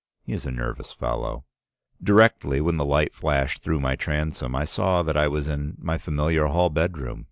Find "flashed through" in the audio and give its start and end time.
3.13-3.81